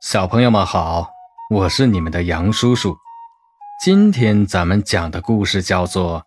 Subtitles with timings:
[0.00, 1.10] 小朋友们好，
[1.50, 2.96] 我是你们的杨叔叔。
[3.84, 6.24] 今天咱们讲的故事叫做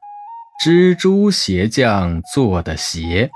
[0.63, 3.31] 《蜘蛛鞋匠做的鞋》。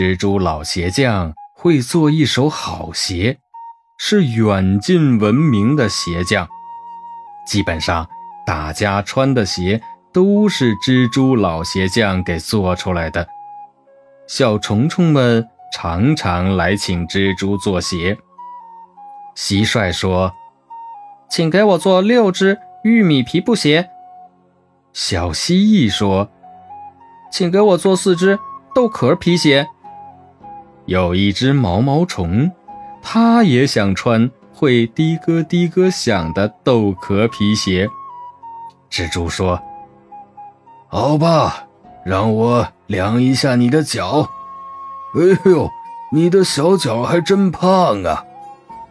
[0.00, 3.40] 蜘蛛老鞋匠会做一手好鞋，
[3.98, 6.48] 是远近闻名的鞋匠。
[7.44, 8.08] 基本上，
[8.46, 9.82] 大家穿的鞋
[10.12, 13.26] 都是蜘蛛老鞋匠给做出来的。
[14.28, 15.48] 小虫虫们。
[15.72, 18.16] 常常来请蜘蛛做鞋。
[19.36, 20.32] 蟋蟀说
[21.30, 23.88] ：“请给我做六只玉米皮布鞋。”
[24.92, 26.28] 小蜥蜴说
[27.30, 28.38] ：“请给我做四只
[28.74, 29.66] 豆壳皮鞋。”
[30.86, 32.50] 有一只毛毛虫，
[33.00, 37.88] 它也想穿会滴咯滴咯响的豆壳皮鞋。
[38.90, 39.62] 蜘蛛说
[40.90, 41.68] ：“好吧，
[42.04, 44.28] 让我量一下你的脚。”
[45.14, 45.68] 哎呦，
[46.12, 48.24] 你的小脚还真胖啊！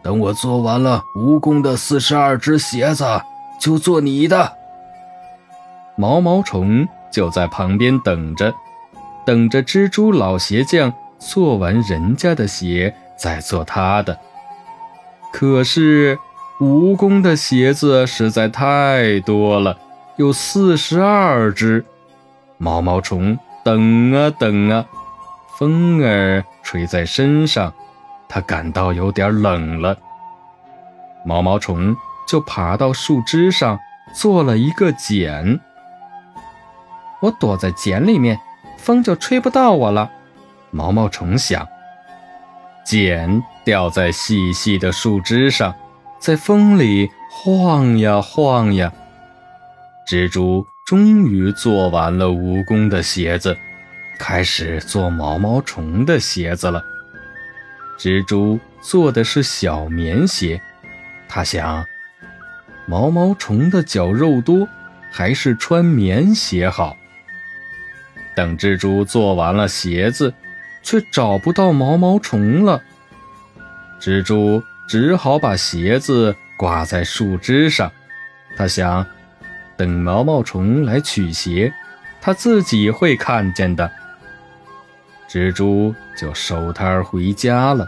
[0.02, 3.06] 等我做完了蜈蚣的四十二只鞋子，
[3.60, 4.54] 就做你的。
[5.96, 8.54] 毛毛虫就在旁边等着，
[9.26, 14.18] 等着蜘蛛老鞋匠做完人家的鞋，再做他的。
[15.32, 16.18] 可是
[16.60, 19.78] 蜈蚣的鞋子实在太多了，
[20.18, 21.86] 有四十二只。
[22.58, 24.86] 毛毛虫等啊等啊。
[25.60, 27.74] 风儿吹在身上，
[28.30, 29.98] 它感到有点冷了。
[31.26, 31.94] 毛毛虫
[32.26, 33.78] 就爬到树枝上
[34.14, 35.60] 做了一个茧。
[37.20, 38.40] 我躲在茧里面，
[38.78, 40.10] 风就吹不到我了。
[40.72, 41.68] 毛毛虫想。
[42.86, 45.76] 茧掉在细细的树枝上，
[46.20, 48.94] 在风里晃呀晃呀。
[50.08, 53.58] 蜘蛛终于做完了蜈蚣的鞋子。
[54.20, 56.84] 开始做毛毛虫的鞋子了。
[57.98, 60.62] 蜘蛛做的是小棉鞋，
[61.28, 61.86] 他想，
[62.86, 64.68] 毛毛虫的脚肉多，
[65.10, 66.96] 还是穿棉鞋好。
[68.36, 70.34] 等蜘蛛做完了鞋子，
[70.84, 72.82] 却找不到毛毛虫了。
[74.00, 77.92] 蜘蛛只好把鞋子挂在树枝上，
[78.56, 79.06] 他想，
[79.76, 81.74] 等毛毛虫来取鞋，
[82.22, 83.92] 他自己会看见的。
[85.30, 87.88] 蜘蛛就收摊回家了。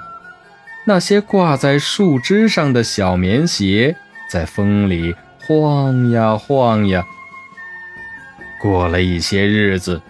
[0.86, 3.96] 那些挂在树枝上的小棉鞋
[4.30, 7.04] 在风里晃呀晃呀。
[8.60, 10.02] 过了一些日子，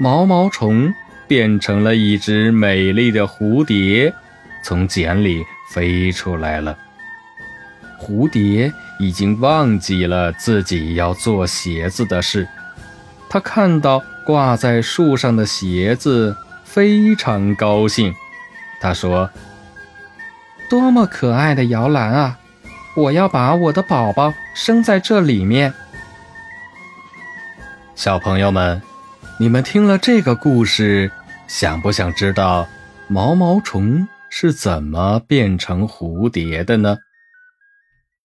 [0.00, 0.92] 毛毛虫
[1.28, 4.12] 变成了一只美丽的蝴蝶，
[4.64, 6.76] 从茧里飞出来了。
[8.00, 12.48] 蝴蝶已经忘记了自己要做鞋子的事，
[13.28, 16.36] 它看到挂在树上的鞋子。
[16.74, 18.12] 非常高兴，
[18.80, 19.30] 他说
[20.68, 22.36] ：“多么可爱的摇篮啊！
[22.96, 25.72] 我要把我的宝宝生在这里面。”
[27.94, 28.82] 小朋友们，
[29.38, 31.12] 你们听了这个故事，
[31.46, 32.66] 想不想知道
[33.06, 36.98] 毛毛虫是怎么变成蝴蝶的呢？